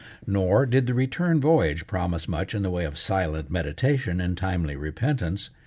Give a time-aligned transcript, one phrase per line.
[0.25, 4.75] Nor did the return voyage promise much in the way of silent meditation and timely
[4.75, 5.51] repentance.